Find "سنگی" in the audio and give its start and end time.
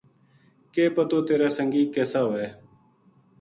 1.57-1.83